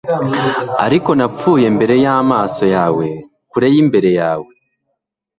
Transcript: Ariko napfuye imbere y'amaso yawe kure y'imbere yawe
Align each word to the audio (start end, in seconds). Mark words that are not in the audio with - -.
Ariko 0.85 1.09
napfuye 1.17 1.65
imbere 1.71 1.95
y'amaso 2.05 2.63
yawe 2.75 3.05
kure 3.51 3.67
y'imbere 3.73 4.09
yawe 4.19 4.51